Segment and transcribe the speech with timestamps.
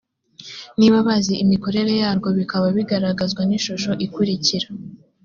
[0.79, 4.67] niba bazi imikorere yarwo bikaba bigaragazwa n ishusho ikurikira